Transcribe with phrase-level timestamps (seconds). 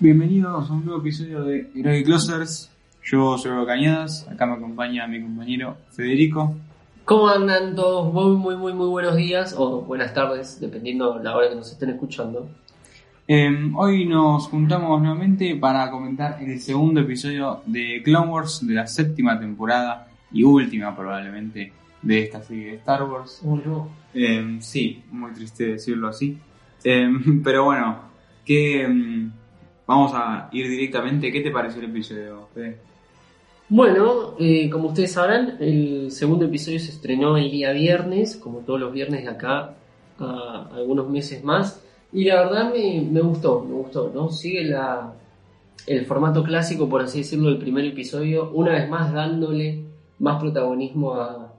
[0.00, 2.70] Bienvenidos a un nuevo episodio de Heroic Closers.
[3.02, 6.54] Yo soy Robo Cañadas, acá me acompaña mi compañero Federico.
[7.04, 8.14] ¿Cómo andan todos?
[8.14, 11.90] Muy, muy, muy, muy buenos días o buenas tardes, dependiendo la hora que nos estén
[11.90, 12.48] escuchando.
[13.26, 18.86] Eh, hoy nos juntamos nuevamente para comentar el segundo episodio de Clone Wars de la
[18.86, 21.72] séptima temporada y última probablemente
[22.02, 23.42] de esta serie de Star Wars.
[24.14, 26.38] Eh, sí, muy triste decirlo así.
[26.84, 27.10] Eh,
[27.42, 27.98] pero bueno,
[28.44, 28.86] que
[29.88, 31.32] vamos a ir directamente.
[31.32, 32.78] ¿Qué te pareció el episodio, Fede?
[33.70, 38.78] Bueno, eh, como ustedes sabrán, el segundo episodio se estrenó el día viernes, como todos
[38.78, 39.74] los viernes de acá
[40.18, 41.82] a algunos meses más.
[42.12, 44.30] Y la verdad me, gustó, me gustó, ¿no?
[44.30, 44.70] Sigue
[45.86, 49.84] el formato clásico, por así decirlo, del primer episodio, una vez más dándole
[50.18, 51.54] más protagonismo a,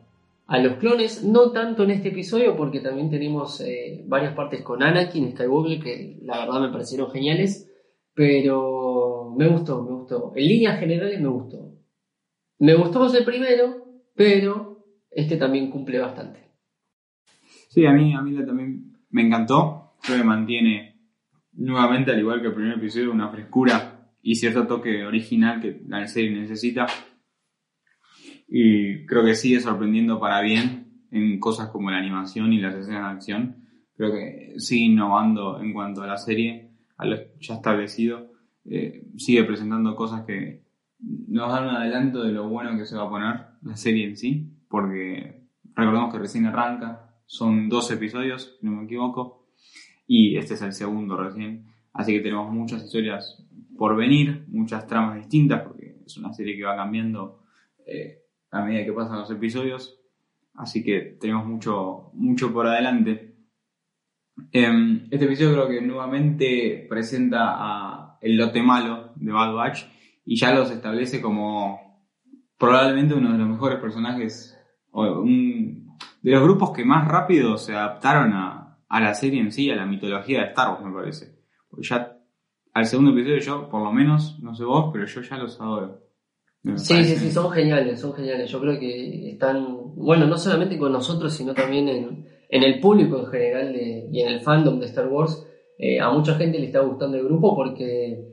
[0.47, 4.83] a los clones, no tanto en este episodio, porque también tenemos eh, varias partes con
[4.83, 7.69] Anakin Skywalker, que la verdad me parecieron geniales,
[8.20, 10.34] pero me gustó, me gustó.
[10.36, 11.73] En líneas generales me gustó.
[12.58, 16.42] Me gustó el primero, pero este también cumple bastante.
[17.70, 19.94] Sí, a mí, a mí también me encantó.
[20.02, 21.00] Creo que mantiene
[21.53, 26.06] nuevamente, al igual que el primer episodio, una frescura y cierto toque original que la
[26.06, 26.88] serie necesita.
[28.50, 33.03] Y creo que sigue sorprendiendo para bien en cosas como la animación y las escenas
[33.03, 33.66] de acción.
[33.95, 36.69] Creo que sigue innovando en cuanto a la serie,
[37.00, 38.31] a lo ya establecido.
[38.66, 40.61] Eh, sigue presentando cosas que
[41.00, 44.17] nos dan un adelanto de lo bueno que se va a poner la serie en
[44.17, 49.47] sí, porque recordemos que recién arranca, son dos episodios, si no me equivoco,
[50.06, 53.44] y este es el segundo recién, así que tenemos muchas historias
[53.78, 57.44] por venir, muchas tramas distintas, porque es una serie que va cambiando
[57.85, 60.02] eh, a medida que pasan los episodios,
[60.56, 63.28] así que tenemos mucho, mucho por adelante.
[64.51, 69.83] Em, este episodio creo que nuevamente presenta a el lote malo de Bad Batch
[70.25, 72.07] y ya los establece como
[72.57, 74.57] probablemente uno de los mejores personajes
[74.91, 79.51] o un, de los grupos que más rápido se adaptaron a, a, la serie en
[79.51, 81.39] sí, a la mitología de Star Wars, me parece.
[81.69, 82.17] Porque ya
[82.73, 86.09] al segundo episodio yo, por lo menos, no sé vos, pero yo ya los adoro.
[86.75, 88.51] Sí, sí, sí, son geniales, son geniales.
[88.51, 93.19] Yo creo que están, bueno, no solamente con nosotros, sino también en, en el público
[93.19, 95.45] en general y en el fandom de Star Wars.
[95.77, 98.25] Eh, a mucha gente le está gustando el grupo porque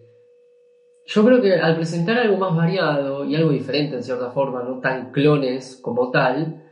[1.04, 4.80] yo creo que al presentar algo más variado y algo diferente en cierta forma, no
[4.80, 6.64] tan clones como tal,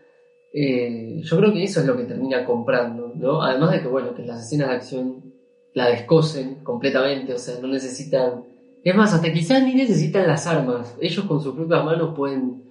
[0.53, 3.43] eh, yo creo que eso es lo que termina comprando, ¿no?
[3.43, 5.34] Además de que, bueno, que las escenas de acción
[5.75, 8.44] la descosen completamente, o sea, no necesitan...
[8.82, 10.97] Es más, hasta quizás ni necesitan las armas.
[11.00, 12.62] Ellos con sus propias manos pueden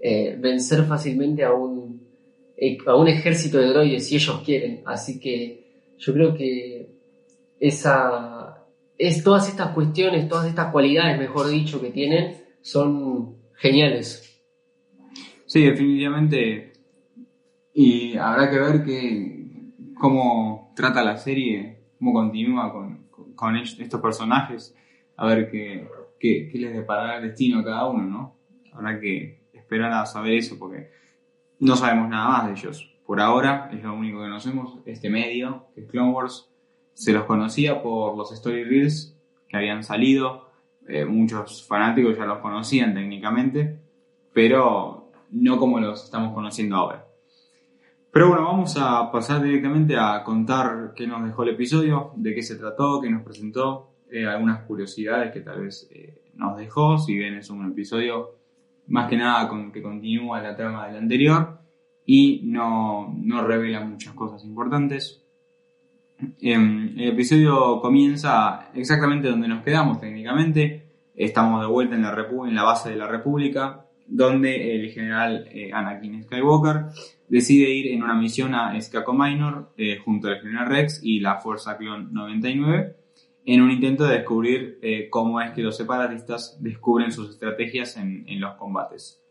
[0.00, 1.75] eh, vencer fácilmente a un,
[2.86, 4.82] a un ejército de droides si ellos quieren.
[4.86, 6.90] Así que yo creo que
[7.60, 8.66] esa,
[8.98, 14.22] es todas estas cuestiones, todas estas cualidades, mejor dicho, que tienen, son geniales.
[15.46, 16.72] Sí, definitivamente.
[17.72, 19.46] Y habrá que ver que,
[19.98, 24.74] cómo trata la serie, cómo continúa con, con estos personajes,
[25.16, 25.86] a ver qué,
[26.18, 28.36] qué, qué les deparará el destino a cada uno, ¿no?
[28.72, 30.90] Habrá que esperar a saber eso porque
[31.60, 32.92] no sabemos nada más de ellos.
[33.06, 36.50] Por ahora es lo único que conocemos, este medio, que es Clone Wars,
[36.94, 39.16] se los conocía por los story reels
[39.48, 40.50] que habían salido,
[40.88, 43.78] eh, muchos fanáticos ya los conocían técnicamente,
[44.32, 47.06] pero no como los estamos conociendo ahora.
[48.10, 52.42] Pero bueno, vamos a pasar directamente a contar qué nos dejó el episodio, de qué
[52.42, 57.14] se trató, qué nos presentó, eh, algunas curiosidades que tal vez eh, nos dejó, si
[57.14, 58.35] bien es un episodio
[58.88, 61.58] más que nada con, que continúa la trama del anterior
[62.04, 65.22] y no, no revela muchas cosas importantes.
[66.40, 70.84] el episodio comienza exactamente donde nos quedamos técnicamente.
[71.14, 72.14] Estamos de vuelta en la,
[72.48, 76.86] en la base de la República, donde el general eh, Anakin Skywalker
[77.28, 81.40] decide ir en una misión a Skako Minor eh, junto al general Rex y la
[81.40, 83.05] Fuerza Clon 99
[83.46, 88.24] en un intento de descubrir eh, cómo es que los separatistas descubren sus estrategias en,
[88.26, 89.24] en, los combates.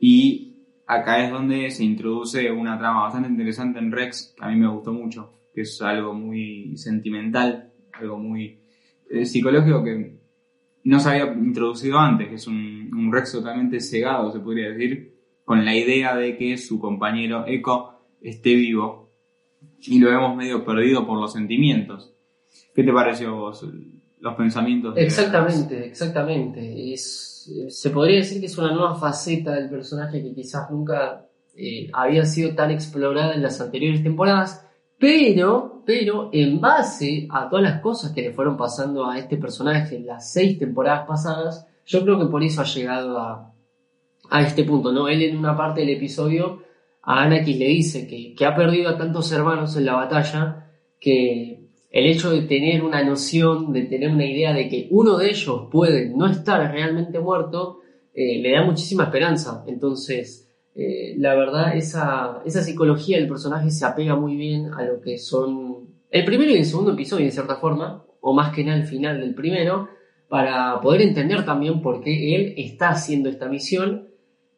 [0.00, 4.56] Y acá es donde se introduce una trama bastante interesante en Rex, que a mí
[4.56, 8.58] me gustó mucho, que es algo muy sentimental, algo muy
[9.08, 10.18] eh, psicológico que
[10.82, 15.14] no se había introducido antes, que es un, un Rex totalmente cegado, se podría decir,
[15.44, 17.90] con la idea de que su compañero Echo
[18.20, 19.12] esté vivo
[19.82, 22.15] y lo vemos medio perdido por los sentimientos.
[22.76, 23.64] ¿Qué te pareció vos
[24.20, 24.94] los pensamientos?
[24.98, 26.92] Exactamente, exactamente.
[26.92, 31.26] Es, eh, se podría decir que es una nueva faceta del personaje que quizás nunca
[31.56, 34.62] eh, había sido tan explorada en las anteriores temporadas,
[34.98, 39.96] pero, pero en base a todas las cosas que le fueron pasando a este personaje
[39.96, 43.54] en las seis temporadas pasadas, yo creo que por eso ha llegado a,
[44.28, 45.08] a este punto, ¿no?
[45.08, 46.62] Él en una parte del episodio
[47.00, 50.68] a Anakin le dice que, que ha perdido a tantos hermanos en la batalla
[51.00, 51.55] que
[51.96, 55.68] el hecho de tener una noción, de tener una idea de que uno de ellos
[55.72, 57.78] puede no estar realmente muerto,
[58.12, 59.64] eh, le da muchísima esperanza.
[59.66, 65.00] Entonces, eh, la verdad, esa, esa psicología del personaje se apega muy bien a lo
[65.00, 68.76] que son el primero y el segundo episodio, en cierta forma, o más que nada
[68.76, 69.88] el final del primero,
[70.28, 74.08] para poder entender también por qué él está haciendo esta misión.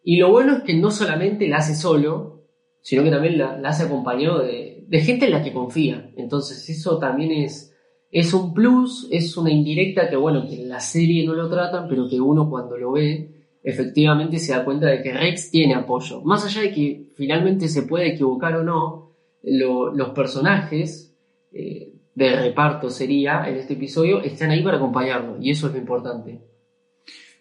[0.03, 2.43] Y lo bueno es que no solamente la hace solo,
[2.81, 6.11] sino que también la, la hace acompañado de, de gente en la que confía.
[6.17, 7.75] Entonces eso también es,
[8.11, 11.89] es un plus, es una indirecta que bueno, que en la serie no lo tratan,
[11.89, 16.23] pero que uno cuando lo ve, efectivamente se da cuenta de que Rex tiene apoyo.
[16.23, 19.13] Más allá de que finalmente se puede equivocar o no,
[19.43, 21.15] lo- los personajes
[21.53, 25.79] eh, de reparto sería en este episodio están ahí para acompañarlo, y eso es lo
[25.79, 26.41] importante.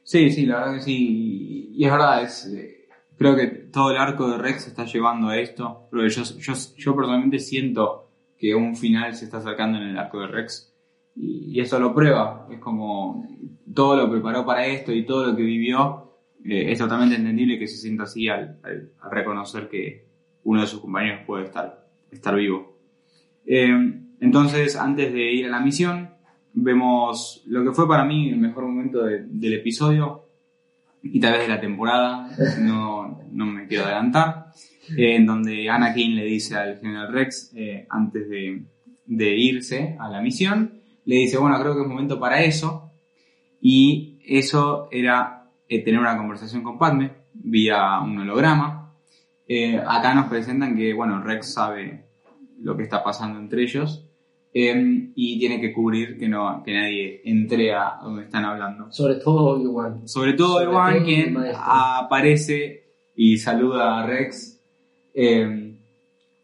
[0.03, 1.69] Sí, sí, la verdad que sí.
[1.73, 2.76] Y es verdad, es, eh,
[3.17, 5.87] creo que todo el arco de Rex está llevando a esto.
[5.91, 6.23] Pero yo,
[6.77, 10.73] yo, personalmente siento que un final se está acercando en el arco de Rex.
[11.15, 12.47] Y, eso lo prueba.
[12.51, 13.27] Es como
[13.73, 16.13] todo lo preparó para esto y todo lo que vivió.
[16.45, 20.07] eh, es totalmente entendible que se sienta así al, al- reconocer que
[20.43, 22.77] uno de sus compañeros puede estar, estar vivo.
[23.45, 23.69] Eh,
[24.19, 26.09] entonces, antes de ir a la misión,
[26.53, 30.26] vemos lo que fue para mí el mejor momento de- del episodio
[31.13, 34.47] y tal vez de la temporada, no, no me quiero adelantar,
[34.97, 40.21] eh, en donde Anakin le dice al general Rex, eh, antes de, irse a la
[40.21, 42.91] misión, le dice, bueno, creo que es momento para eso,
[43.61, 48.93] y eso era eh, tener una conversación con Padme vía un holograma.
[49.87, 52.05] Acá nos presentan que, bueno, Rex sabe
[52.59, 54.06] lo que está pasando entre ellos,
[54.53, 58.91] eh, y tiene que cubrir que, no, que nadie entre a donde están hablando.
[58.91, 60.07] Sobre todo Obi-Wan.
[60.07, 61.37] Sobre todo Obi-Wan, quien
[62.01, 62.83] aparece
[63.15, 64.61] y saluda a Rex
[65.13, 65.75] eh,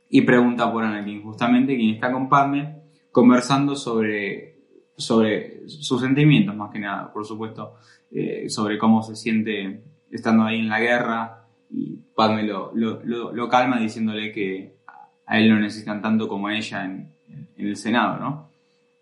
[0.09, 4.57] y pregunta por Anakin, justamente quien está con Padme, conversando sobre,
[4.97, 7.75] sobre sus sentimientos, más que nada, por supuesto,
[8.11, 11.39] eh, sobre cómo se siente estando ahí en la guerra.
[11.71, 14.75] Y Padme lo, lo, lo- lo calma diciéndole que
[15.25, 17.12] a él lo necesitan tanto como a ella en,
[17.57, 18.49] en el Senado, ¿no?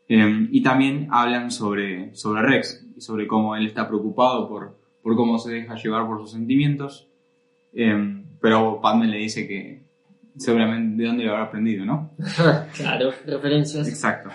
[0.08, 5.16] Eh, y también hablan sobre, sobre Rex y sobre cómo él está preocupado por, por
[5.16, 7.08] cómo se deja llevar por sus sentimientos.
[7.74, 9.84] Eh, pero Padme le dice que
[10.38, 12.12] seguramente de dónde lo habrá aprendido, ¿no?
[12.76, 13.88] claro, referencias.
[13.88, 14.30] Exacto.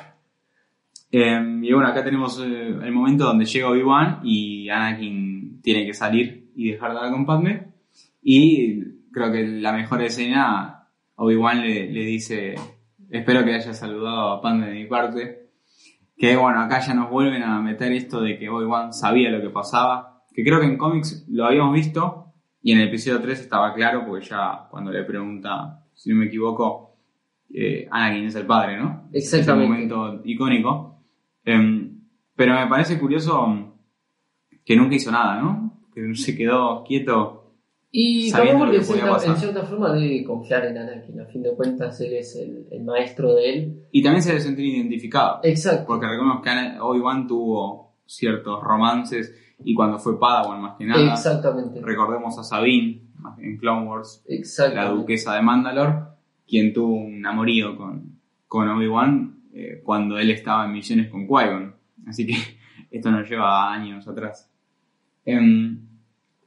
[1.10, 5.94] Eh, y bueno, acá tenemos eh, el momento donde llega Obi-Wan y Anakin tiene que
[5.94, 7.72] salir y dejar de hablar con Padme.
[8.22, 8.80] Y
[9.12, 12.54] creo que la mejor escena, Obi-Wan le, le dice,
[13.10, 15.50] espero que haya saludado a Padme de mi parte.
[16.16, 19.50] Que bueno, acá ya nos vuelven a meter esto de que Obi-Wan sabía lo que
[19.50, 20.22] pasaba.
[20.32, 22.26] Que creo que en cómics lo habíamos visto
[22.62, 26.26] y en el episodio 3 estaba claro porque ya cuando le pregunta, si no me
[26.26, 26.96] equivoco,
[27.54, 29.08] eh, Anakin es el padre, ¿no?
[29.12, 29.62] Exactamente.
[29.62, 31.02] Ese momento icónico.
[31.44, 32.00] Em,
[32.34, 33.72] pero me parece curioso
[34.64, 35.80] que nunca hizo nada, ¿no?
[35.94, 37.45] Que se quedó quieto.
[37.90, 41.20] Y también porque en cierta, en cierta forma debe confiar en Anakin.
[41.20, 43.86] A fin de cuentas, él es el, el maestro de él.
[43.90, 45.40] Y también se debe sentir identificado.
[45.42, 45.86] Exacto.
[45.86, 51.12] Porque recordemos que Obi-Wan tuvo ciertos romances y cuando fue Padawan más que nada.
[51.12, 51.80] Exactamente.
[51.80, 53.02] Recordemos a Sabine
[53.38, 54.24] en Clone Wars,
[54.74, 55.94] la duquesa de Mandalore,
[56.46, 61.74] quien tuvo un amorío con, con Obi-Wan eh, cuando él estaba en misiones con Qui-Gon.
[62.06, 62.34] Así que
[62.90, 64.50] esto nos lleva años atrás.
[65.24, 65.85] Em,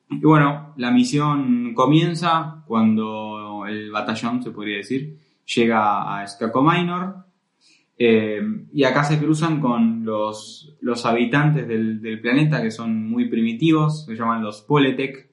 [0.09, 7.25] y bueno, la misión comienza cuando el batallón, se podría decir, llega a Skako Minor.
[7.97, 8.41] eh,
[8.73, 14.15] y acá se cruzan con los, los habitantes del, planeta que son muy primitivos, se
[14.15, 15.29] llaman los Poletec.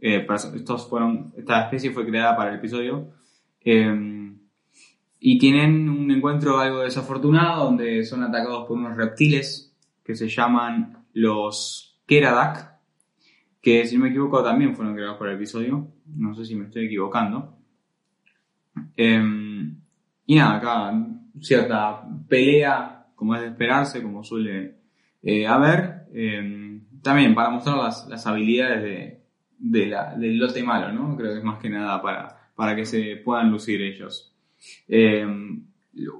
[0.00, 3.10] Eh, estos fueron, esta especie fue creada para el episodio.
[3.64, 4.20] Eh,
[5.20, 11.04] y tienen un encuentro algo desafortunado donde son atacados por unos reptiles que se llaman
[11.12, 12.69] los Keradak,
[13.60, 15.86] que si no me equivoco también fueron creados por el episodio.
[16.16, 17.56] No sé si me estoy equivocando.
[18.96, 19.72] Eh,
[20.26, 21.06] y nada, acá
[21.40, 24.76] cierta pelea, como es de esperarse, como suele
[25.22, 29.20] eh, a ver, eh, también para mostrar las, las habilidades de,
[29.58, 31.16] de la- del lote malo, ¿no?
[31.16, 34.34] Creo que es más que nada para, para que se puedan lucir ellos.
[34.88, 35.26] Eh,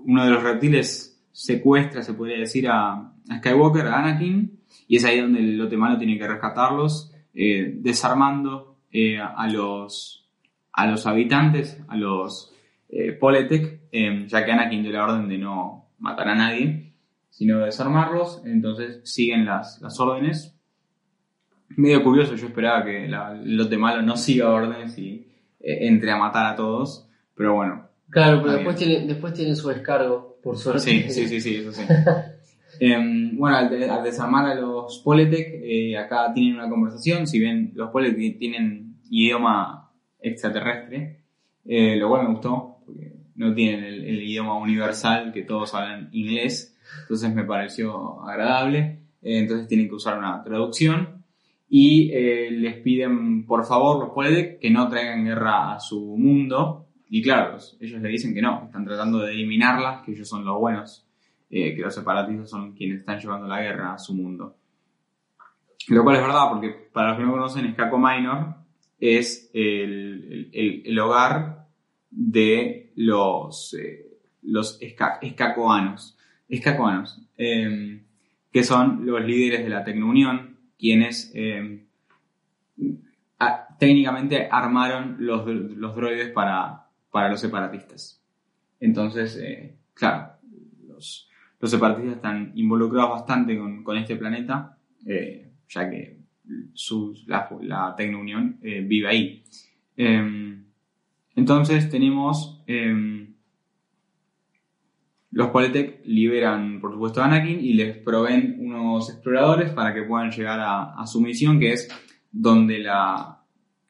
[0.05, 5.05] uno de los reptiles secuestra, se podría decir, a, a Skywalker, a Anakin, y es
[5.05, 10.27] ahí donde el lote malo tiene que rescatarlos, eh, desarmando eh, a, los,
[10.73, 12.53] a los habitantes, a los
[12.89, 16.93] eh, Poletec, eh, ya que Anakin dio la orden de no matar a nadie,
[17.31, 20.57] sino de desarmarlos, entonces siguen las, las órdenes.
[21.77, 25.27] Medio curioso, yo esperaba que la- el lote malo no siga órdenes y
[25.61, 30.37] entre a matar a todos, pero bueno, Claro, pero después tiene, después tiene su descargo,
[30.43, 30.81] por suerte.
[30.81, 31.83] Sí, sí, sí, sí, eso sí.
[32.81, 37.39] Em, bueno, al, de- al desarmar a los Poletec, eh, acá tienen una conversación, si
[37.39, 41.21] bien los Poletec tienen idioma extraterrestre,
[41.65, 46.77] eh, lo cual me gustó, porque no tienen el, idioma universal, que todos hablan inglés,
[47.03, 48.79] entonces me pareció agradable,
[49.23, 51.21] eh, entonces tienen que usar una traducción,
[51.73, 52.11] y
[52.51, 57.53] les piden, por favor, los Poletec, que no traigan guerra a su mundo, y claro,
[57.53, 61.07] los- ellos le dicen que no, están tratando de eliminarla, que ellos son los buenos,
[61.49, 64.57] que los separatistas son quienes están llevando la guerra a su mundo.
[65.89, 68.55] Lo cual es verdad, porque para los que no conocen, Skako Minor
[69.01, 71.67] es el, el- hogar
[72.11, 74.07] de los, eh,
[74.43, 76.17] los esca- escacoanos,
[77.39, 78.03] eh,
[78.53, 81.33] que son los líderes de la Tecnounión, quienes
[83.39, 88.23] a- técnicamente armaron los, los droides para, para los separatistas.
[88.81, 90.33] Entonces, eh, claro,
[90.87, 96.19] los, los separatistas están involucrados bastante con, con este planeta, eh, ya que
[96.75, 99.43] su, la, la Tecnounión eh, vive ahí.
[99.97, 100.65] Em,
[101.35, 102.63] entonces tenemos...
[102.67, 103.31] em,
[105.33, 110.33] los Poletec liberan, por supuesto, a Anakin y les proveen unos exploradores para que puedan
[110.33, 111.89] llegar a, a su misión, que es
[112.33, 113.37] donde la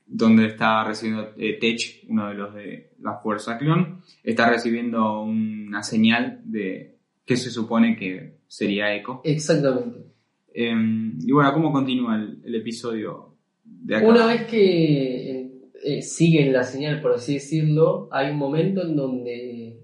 [0.06, 5.82] donde está recibiendo eh, Tech, uno de los de la Fuerza Clon, está recibiendo una
[5.82, 9.20] señal de que se supone que sería Echo.
[9.24, 10.09] Exactamente.
[10.52, 14.06] Em, y bueno, ¿cómo continúa el, episodio de acá?
[14.06, 15.50] Una vez que eh,
[15.84, 19.80] eh, siguen la señal, por así decirlo, hay un momento en donde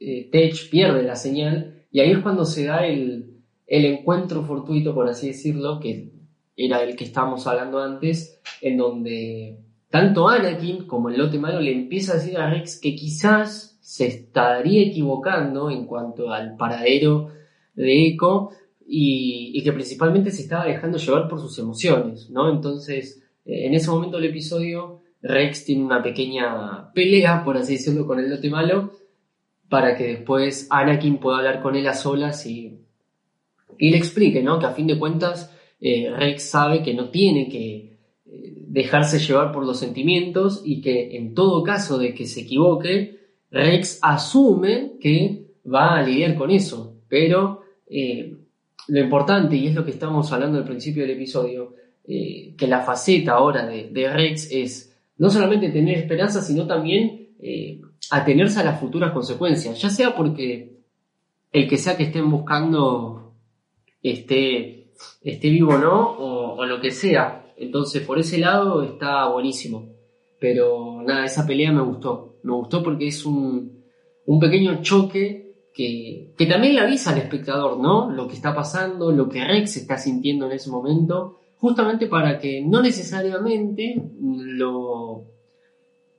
[0.00, 4.94] eh, Tech pierde la señal y ahí es cuando se da el, el encuentro fortuito,
[4.94, 6.10] por así decirlo, que
[6.56, 11.72] era el que estábamos hablando antes, en donde tanto Anakin como el lote malo le
[11.72, 17.28] empieza a decir a Rex que quizás se estaría equivocando en cuanto al paradero
[17.74, 18.50] de Echo
[18.86, 22.50] y, que principalmente se estaba dejando llevar por sus emociones, ¿no?
[22.50, 28.06] Entonces, eh, en ese momento del episodio, Rex tiene una pequeña pelea, por así decirlo,
[28.06, 28.92] con el lote malo,
[29.68, 32.80] para que después Anakin pueda hablar con él a solas y,
[33.78, 34.58] y le explique, ¿no?
[34.58, 39.52] Que a fin de cuentas eh, Rex sabe que no tiene que eh, dejarse llevar
[39.52, 43.18] por los sentimientos y que en todo caso de que se equivoque,
[43.50, 47.62] Rex asume que va a lidiar con eso, pero
[48.88, 51.74] lo importante, y es lo que estábamos hablando al principio del episodio,
[52.04, 57.80] eh, que la faceta ahora de, Rex es no solamente tener esperanza, sino también eh,
[58.10, 60.80] atenerse a las futuras consecuencias, ya sea porque
[61.52, 63.34] el que sea que estén buscando
[64.02, 64.90] esté,
[65.22, 67.46] esté vivo o no, o, o lo que sea.
[67.56, 69.92] Entonces, por ese lado está buenísimo.
[70.40, 72.40] Pero nada, esa pelea me gustó.
[72.42, 73.84] Me gustó porque es un,
[74.26, 75.41] un pequeño choque
[75.72, 78.10] que, también le avisa al espectador, ¿no?
[78.10, 82.62] Lo que está pasando, lo que Rex está sintiendo en ese momento, justamente para que
[82.62, 85.24] no necesariamente lo,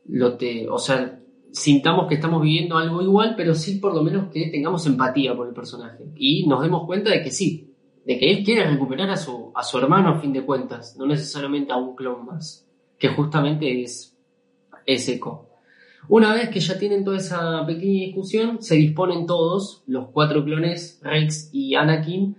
[0.05, 1.19] lo te, o sea,
[1.51, 5.47] sintamos que estamos viviendo algo igual, pero sí por lo menos que tengamos empatía por
[5.47, 7.73] el personaje y nos demos cuenta de que sí,
[8.05, 11.05] de que él quiere recuperar a su, a su hermano a fin de cuentas, no
[11.05, 12.67] necesariamente a un clon más,
[12.97, 14.17] que justamente es,
[14.85, 15.19] es.
[16.09, 20.99] Una vez que ya tienen toda esa pequeña discusión, se disponen todos, los cuatro clones,
[21.01, 22.35] Rex y Anakin,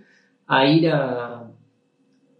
[0.47, 1.51] a ir a,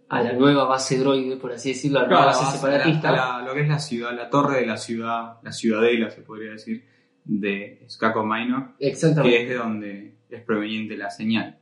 [0.08, 3.10] a la nueva base droide, por así decirlo, a la nueva base separatista.
[3.12, 6.52] la- lo que es la ciudad, la torre de la ciudad, la ciudadela se podría
[6.52, 6.84] decir,
[7.24, 9.42] de Skako Minor, que Exactamente.
[9.42, 11.58] es de donde es proveniente la señal.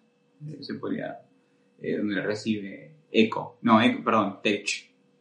[0.60, 1.20] Se podría,
[1.80, 4.66] eh, donde recibe Echo, no, Echo, perdón, Tech.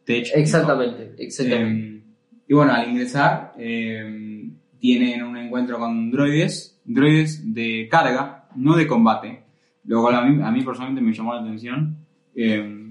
[0.04, 1.86] Tech Exactamente, exactamente.
[1.96, 2.02] Eh,
[2.48, 4.33] y bueno, al ingresar, eh,
[4.84, 9.42] tienen un encuentro con droides, droides de carga, no de combate,
[9.86, 11.96] lo cual a mí, a mí personalmente me llamó la atención.
[12.34, 12.82] Eh,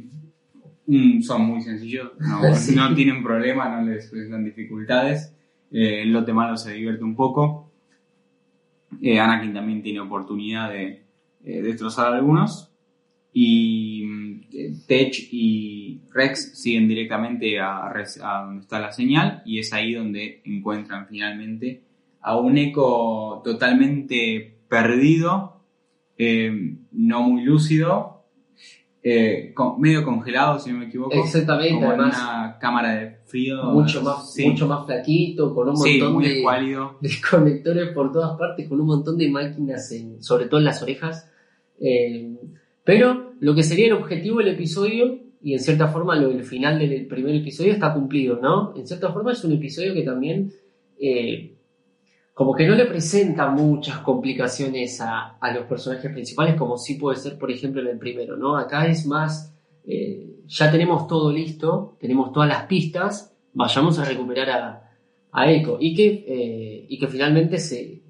[1.21, 2.75] son muy sencillos, no, Sí.
[2.75, 5.35] no tienen problema, no les presentan dificultades.
[5.71, 7.71] Eh, el lote malo se divierte un poco.
[8.99, 11.03] Eh, Anakin también tiene oportunidad de
[11.45, 12.71] eh, destrozar a algunos.
[13.31, 14.02] y
[14.87, 20.41] Tech y Rex siguen directamente a, a donde está la señal y es ahí donde
[20.45, 21.81] encuentran finalmente
[22.21, 25.61] a un eco totalmente perdido,
[26.17, 28.25] eh, no muy lúcido,
[29.01, 33.61] eh, con- medio congelado si no me equivoco, Exactamente, como además una cámara de frío.
[33.65, 34.47] mucho más, Sí.
[34.47, 36.35] mucho más flaquito, con un Sí, montón muy de,
[37.01, 40.81] de conectores por todas partes, con un montón de máquinas, en, sobre todo en las
[40.81, 41.29] orejas.
[41.81, 42.37] Eh,
[42.83, 46.79] pero lo que sería el objetivo del episodio, y en cierta forma lo del final
[46.79, 48.73] del primer episodio está cumplido, ¿no?
[48.75, 50.53] En cierta forma es un episodio que también
[50.99, 51.57] eh,
[52.33, 57.17] como que no le presenta muchas complicaciones a, a los personajes principales, como sí puede
[57.17, 58.57] ser, por ejemplo, en el primero, ¿no?
[58.57, 59.53] Acá es más,
[59.85, 64.91] eh, ya tenemos todo listo, tenemos todas las pistas, vayamos a recuperar a,
[65.31, 68.02] a Echo, y que, eh, y que finalmente se,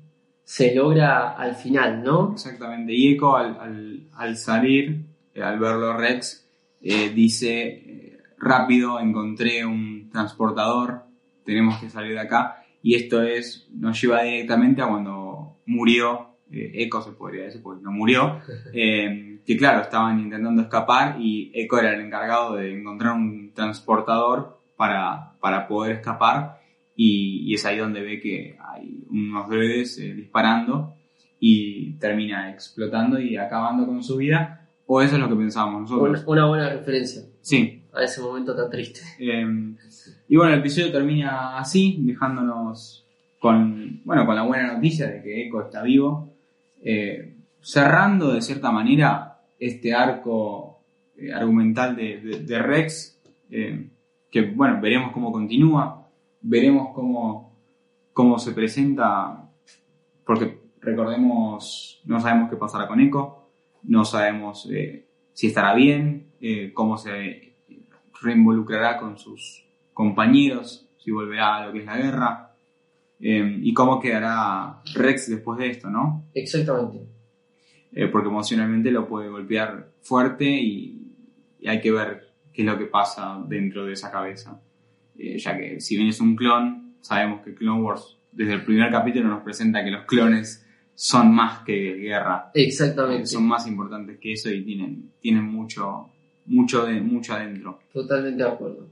[0.44, 2.34] se logra al final, ¿no?
[2.34, 2.94] Exactamente.
[2.94, 6.48] Y Echo al, al- al salir, eh, al verlo Rex,
[6.82, 11.04] eh, dice, eh, rápido, encontré un transportador,
[11.46, 12.64] tenemos que salir de acá.
[12.82, 17.82] Y esto es, nos lleva directamente a cuando murió eh, Echo, se podría decir, porque
[17.84, 18.40] no murió.
[18.74, 24.60] eh, que claro, estaban intentando escapar y Echo era el encargado de encontrar un transportador
[24.76, 26.60] para, para poder escapar.
[26.96, 30.96] Y, y es ahí donde ve que hay unos droides eh, disparando
[31.40, 34.70] y termina explotando y acabando con su vida.
[34.86, 36.24] O eso es lo que pensábamos nosotros.
[36.28, 37.82] Una, buena referencia Sí.
[37.94, 39.00] a ese momento tan triste.
[39.18, 39.46] Eh,
[40.30, 43.06] y bueno, el episodio termina así, dejándonos
[43.40, 46.34] con, bueno, con la buena noticia de que Echo está vivo.
[46.84, 50.82] eh, cerrando de cierta manera este arco
[51.18, 53.20] eh, argumental de, de- de Rex.
[53.50, 56.03] que bueno, veremos cómo continúa.
[56.44, 57.58] Veremos cómo,
[58.14, 59.50] cómo se presenta.
[60.26, 63.50] Porque recordemos, no sabemos qué pasará con Echo.
[63.84, 67.56] No sabemos eh, si estará bien, eh, cómo se
[68.22, 72.56] reinvolucrará con sus compañeros, si volverá a lo que es la guerra,
[73.20, 76.26] eh, y cómo quedará Rex después de esto, ¿no?
[76.34, 77.08] Exactamente.
[77.92, 81.16] Eh, porque emocionalmente lo puede golpear fuerte y,
[81.60, 84.62] y hay que ver qué es lo que pasa dentro de esa cabeza.
[85.18, 88.92] Eh, ya que si bien es un clon, sabemos que Clone Wars desde el primer
[88.92, 93.24] capítulo nos presenta que los clones son más que guerra, Exactamente.
[93.24, 96.10] Eh, son más importantes que eso y tienen, tienen mucho,
[96.46, 97.80] mucho, de, mucho adentro.
[97.92, 98.88] Totalmente de acuerdo.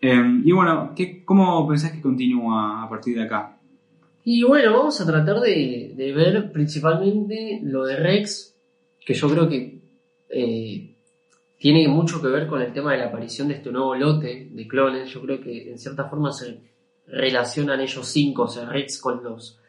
[0.00, 3.58] Eh, y bueno, ¿qué, ¿cómo pensás que continúa a partir de acá?
[4.24, 8.56] Y bueno, vamos a tratar de, de ver principalmente lo de Rex,
[9.04, 9.80] que yo creo que
[10.28, 10.91] eh,
[11.62, 14.66] tiene mucho que ver con el tema de la aparición de este nuevo lote de
[14.66, 15.08] clones.
[15.10, 16.58] Yo creo que en cierta forma se
[17.06, 19.60] relacionan ellos cinco, o sea, Rex con los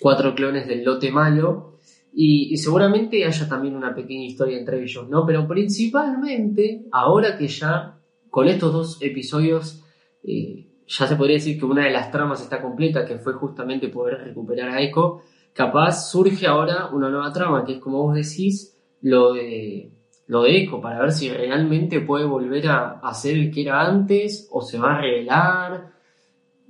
[0.00, 1.80] cuatro clones del lote malo.
[2.14, 5.26] Y, seguramente haya también una pequeña historia entre ellos, ¿no?
[5.26, 7.98] Pero principalmente, ahora que ya
[8.30, 9.84] con estos dos episodios
[10.22, 13.88] eh, ya se podría decir que una de las tramas está completa, que fue justamente
[13.88, 15.20] poder recuperar a Echo,
[15.52, 19.92] capaz surge ahora una nueva trama, que es como vos decís, lo de,
[20.26, 23.82] lo de Echo, para ver si realmente puede volver a, a ser el que era
[23.82, 25.92] antes, o se va a revelar.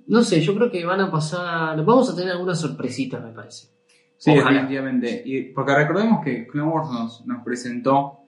[0.06, 3.68] No sé, yo creo que van a pasar, vamos a tener algunas sorpresitas, me parece.
[4.16, 4.50] Sí, Ojalá.
[4.50, 5.22] definitivamente.
[5.24, 8.20] Y porque recordemos que Clone Wars nos, nos presentó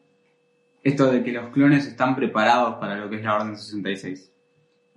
[0.83, 4.33] esto de que los clones están preparados para lo que es la Orden 66.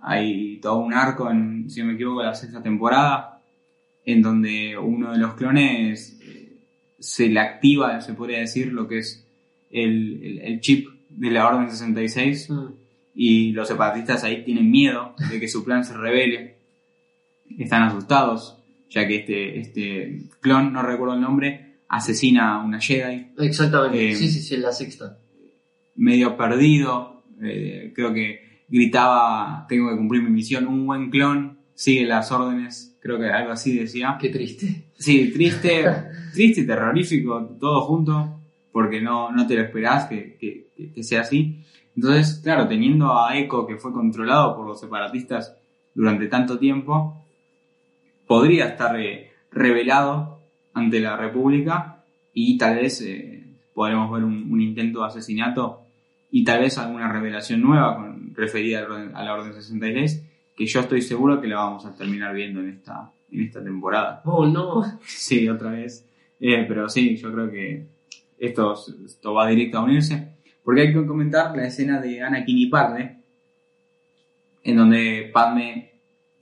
[0.00, 3.42] Hay todo un arco, en, si no me equivoco, la sexta temporada,
[4.04, 6.62] en donde uno de los clones eh,
[6.98, 9.26] se le activa, se podría decir, lo que es
[9.70, 12.66] el, el- el chip de la Orden 66 Mm,
[13.14, 16.56] y los separatistas ahí tienen miedo de que su plan se revele.
[17.58, 18.56] Están asustados,
[18.88, 24.14] ya que este, este clon, no recuerdo el nombre, asesina a una Jedi, Exactamente, Eh,
[24.16, 25.18] sí, sí, sí, en la sexta.
[25.96, 27.24] medio perdido.
[27.42, 32.96] eh, creo que gritaba, tengo que cumplir mi misión, un buen clon, sigue las órdenes,
[33.00, 34.16] creo que algo así decía.
[34.20, 34.84] Qué triste.
[34.98, 35.84] Sí, triste,
[36.34, 38.39] triste y terrorífico, todo junto,
[38.72, 41.64] porque no, no te lo esperás que, que- que- sea así.
[41.96, 45.56] Entonces, claro, teniendo a Echo que fue controlado por los separatistas
[45.94, 47.24] durante tanto tiempo,
[48.26, 50.40] podría estar eh, revelado
[50.74, 53.42] ante la República y tal vez eh,
[53.74, 55.80] podremos ver un, un intento de asesinato
[56.30, 60.24] y tal vez alguna revelación nueva con, referida a la Orden 66,
[60.56, 64.22] que yo estoy seguro que la vamos a terminar viendo en esta, en esta temporada.
[64.24, 64.82] Oh, no.
[65.04, 66.06] Sí, otra vez.
[66.38, 67.86] Eh, pero sí, yo creo que
[68.40, 68.74] esto,
[69.06, 70.34] esto va directo a unirse.
[70.64, 73.20] Porque hay que comentar la escena de Anakin y Padme,
[74.62, 75.92] en donde Padme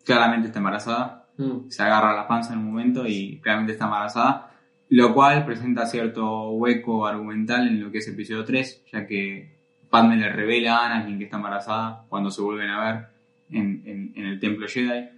[0.05, 1.27] claramente está embarazada.
[1.37, 4.45] Mm, Se agarra la panza en un momento y claramente está embarazada.
[4.91, 9.57] Lo cual presenta cierto hueco argumental en lo que es episodio 3, ya que
[9.91, 13.07] Padme le revela a Anakin que está embarazada cuando se vuelven a ver
[13.51, 15.09] en, en- en el templo Jedi.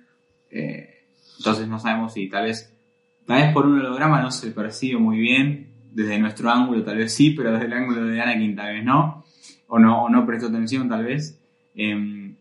[0.50, 1.04] Eh,
[1.38, 2.76] entonces no sabemos si tal vez,
[3.26, 7.12] tal vez por un holograma no se percibe muy bien, desde nuestro ángulo tal vez
[7.14, 9.24] sí, pero desde el ángulo de Anakin tal vez no,
[9.68, 11.40] o no, o no prestó atención tal vez.
[11.74, 12.34] Em,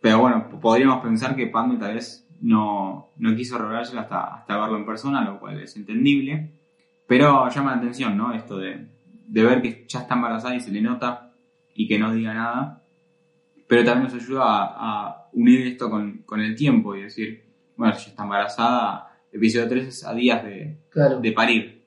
[0.00, 4.76] pero bueno, podríamos pensar que Padme tal vez no, no quiso revelárselo hasta, hasta verlo
[4.76, 6.52] en persona, lo cual es entendible.
[7.06, 8.32] Pero llama la atención, ¿no?
[8.32, 8.86] Esto de,
[9.26, 11.32] de ver que ya está embarazada y se le nota
[11.74, 12.82] y que no diga nada.
[13.66, 17.44] Pero también nos ayuda a, a unir esto con, con el tiempo y decir,
[17.76, 21.20] bueno, si está embarazada, episodio 3 es a días de, Claro.
[21.20, 21.77] de parir.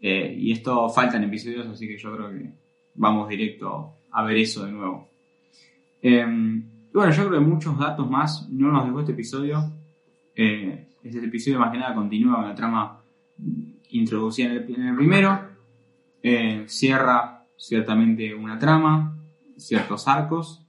[0.00, 2.52] Eh, y esto falta en episodios, así que yo creo que
[2.94, 5.08] vamos directo a ver eso de nuevo.
[6.02, 6.10] Y
[6.92, 9.72] bueno, yo creo que muchos datos más no nos dejó este episodio.
[10.34, 13.02] Este episodio más que nada continúa con la trama
[13.90, 15.56] introducida en el, en el primero.
[16.22, 19.16] Eh, cierra ciertamente una trama,
[19.56, 20.66] ciertos arcos.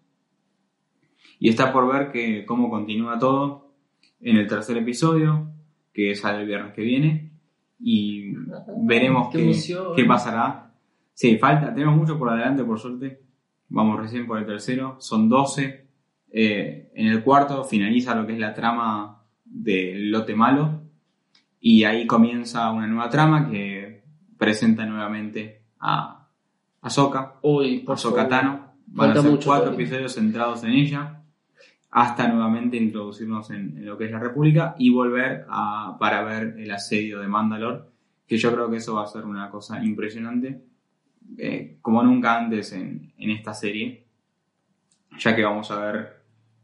[1.39, 3.73] Y está por ver que cómo continúa todo
[4.19, 5.51] en el tercer episodio,
[5.93, 7.31] que sale el viernes que viene.
[7.79, 8.33] Y
[8.85, 10.71] veremos Qué qué, qué pasará.
[11.13, 13.21] Sí, falta, tenemos mucho por adelante, por suerte.
[13.69, 15.87] Vamos recién por el tercero, son 12.
[16.31, 20.81] Eh, en el cuarto finaliza lo que es la trama del lote malo.
[21.59, 24.03] Y ahí comienza una nueva trama que
[24.37, 26.27] presenta nuevamente a
[26.81, 28.27] Ahsoka, Uy, por Ahsoka.
[28.27, 28.73] Tano.
[28.87, 29.85] Van a ser mucho cuatro todavía.
[29.85, 31.16] episodios centrados en ella,
[31.99, 36.69] hasta nuevamente introducirnos en, lo que es la República y volver a, para ver el
[36.69, 37.91] asedio de Mandalor,
[38.27, 40.61] que yo creo que eso va a ser una cosa impresionante,
[41.39, 44.05] eh, como nunca antes en, en esta serie,
[45.17, 46.17] ya que vamos a ver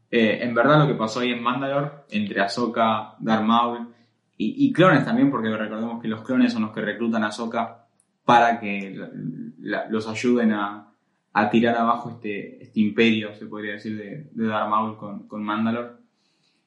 [0.08, 3.88] eh, en verdad lo que pasó ahí en Mandalor, entre Ahsoka, Darth Maul
[4.36, 7.88] y, clones también, porque recordemos que los clones son los que reclutan a Ahsoka
[8.24, 8.96] para que
[9.58, 10.93] los ayuden a,
[11.34, 15.42] a tirar abajo este, este imperio, se podría decir, de, de Darth Maul con, con
[15.42, 15.98] Mandalor.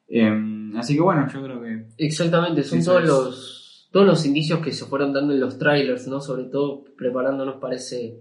[0.10, 3.08] Em, así que bueno, yo creo que Exactamente, son todos es.
[3.08, 6.20] los todos los indicios que se fueron dando en los trailers, ¿no?
[6.22, 8.20] Sobre todo preparándonos para ese,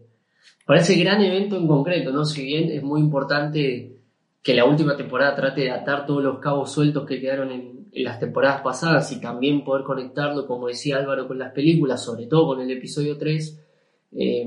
[0.64, 2.24] para ese gran evento en concreto, ¿no?
[2.24, 4.00] Si bien es muy importante
[4.42, 8.04] que la última temporada trate de atar todos los cabos sueltos que quedaron en, en
[8.04, 12.46] las temporadas pasadas y también poder conectarlo, como decía Álvaro, con las películas, sobre todo
[12.46, 13.64] con el episodio 3.
[14.12, 14.46] eh,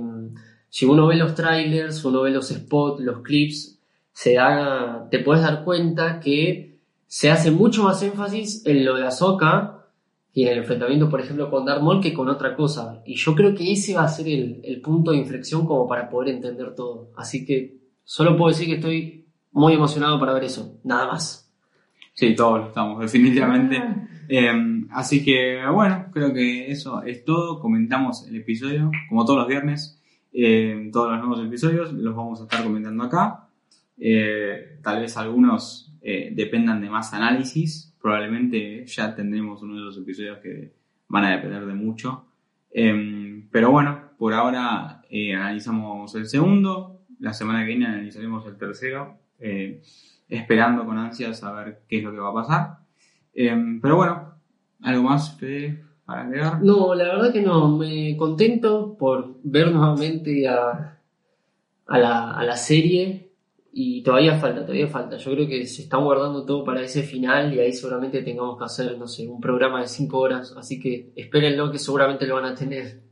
[0.70, 3.80] si uno ve los trailers, uno ve los spots, los clips,
[4.12, 6.78] se da, te puedes dar cuenta que
[7.08, 9.88] se hace mucho más énfasis en lo de Ahsoka
[10.34, 13.02] y en el enfrentamiento, por ejemplo, con Darth Maul que con otra cosa.
[13.06, 16.10] Y yo creo que ese va a ser el, el punto de inflexión como para
[16.10, 17.12] poder entender todo.
[17.18, 20.80] Así que solo puedo decir que estoy muy emocionado para ver eso.
[20.84, 21.52] Nada más.
[22.14, 23.82] sí, todos lo estamos, definitivamente.
[24.28, 27.60] Em, así que bueno, creo que eso es todo.
[27.60, 29.99] Comentamos el episodio, como todos los viernes.
[30.34, 33.48] Em, todos los nuevos episodios los vamos a estar comentando acá.
[33.98, 37.96] Eh, tal vez algunos eh, dependan de más análisis.
[38.02, 40.74] Probablemente ya tendremos uno de los episodios que
[41.08, 42.26] van a depender de mucho.
[42.72, 47.02] Em, pero bueno, por ahora eh, analizamos el segundo.
[47.20, 49.18] La semana que viene analizaremos el tercero.
[50.28, 52.78] esperando con ansias a ver qué es lo que va a pasar.
[53.34, 54.34] Em, pero bueno,
[54.82, 56.64] ¿algo más, Fede, para agregar?
[56.64, 57.78] No, la verdad que no.
[57.78, 61.00] Me contento por ver nuevamente a,
[61.86, 63.30] a, la, a la serie.
[63.72, 65.18] Y todavía falta, todavía falta.
[65.18, 68.66] Yo creo que se están guardando todo para ese final y ahí seguramente tengamos que
[68.66, 70.56] hacer, no sé, un programa de 5 horas.
[70.58, 73.04] Así que espérenlo que seguramente lo van a tener.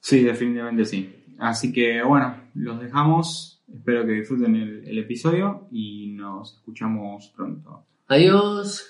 [0.00, 1.14] Sí, definitivamente sí.
[1.38, 3.62] Así que bueno, los dejamos.
[3.72, 7.84] Espero que disfruten el, el episodio y nos escuchamos pronto.
[8.08, 8.86] Adiós.